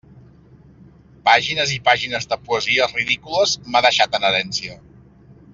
[1.29, 4.83] Pàgines i pàgines de poesies ridícules m'ha deixat en herència!